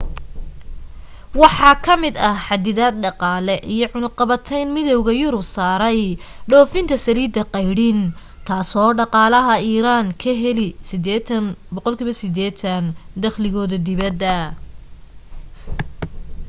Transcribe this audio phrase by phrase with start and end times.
[1.41, 6.01] waxa ka mid ah xaddidaad dhaqaale iyo cunuqatayn midowga yurub saaray
[6.49, 7.99] dhoofinta saliidda qaydhin
[8.47, 12.89] taasoo dhaqaalaha iiraan ka heli 80%
[13.23, 14.35] dakhligooda dibadda